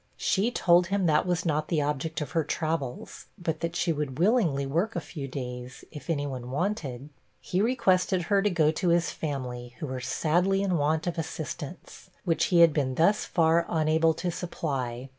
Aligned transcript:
She 0.17 0.49
told 0.49 0.87
him 0.87 1.05
that 1.05 1.27
was 1.27 1.45
not 1.45 1.67
the 1.67 1.83
object 1.83 2.21
of 2.21 2.31
her 2.31 2.43
travels, 2.43 3.27
but 3.37 3.59
that 3.59 3.75
she 3.75 3.93
would 3.93 4.17
willingly 4.17 4.65
work 4.65 4.95
a 4.95 4.99
few 4.99 5.27
days, 5.27 5.85
if 5.91 6.09
any 6.09 6.25
one 6.25 6.49
wanted. 6.49 7.09
He 7.39 7.61
requested 7.61 8.23
her 8.23 8.41
to 8.41 8.49
go 8.49 8.71
to 8.71 8.89
his 8.89 9.11
family, 9.11 9.75
who 9.77 9.85
were 9.85 9.99
sadly 9.99 10.63
in 10.63 10.79
want 10.79 11.05
of 11.05 11.19
assistance, 11.19 12.09
which 12.25 12.45
he 12.45 12.61
had 12.61 12.73
been 12.73 12.95
thus 12.95 13.25
far 13.25 13.67
unable 13.69 14.15
to 14.15 14.31
supply. 14.31 15.09